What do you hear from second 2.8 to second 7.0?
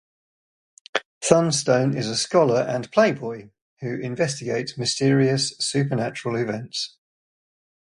playboy who investigates mysterious supernatural events.